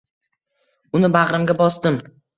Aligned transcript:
uni 0.99 1.13
bag‘rimga 1.17 1.57
bosdim. 1.63 2.05